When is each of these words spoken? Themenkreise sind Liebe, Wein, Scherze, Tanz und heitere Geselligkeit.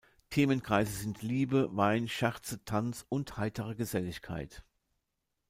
Themenkreise 0.31 0.91
sind 0.93 1.21
Liebe, 1.21 1.69
Wein, 1.77 2.07
Scherze, 2.07 2.65
Tanz 2.65 3.05
und 3.07 3.37
heitere 3.37 3.75
Geselligkeit. 3.75 4.63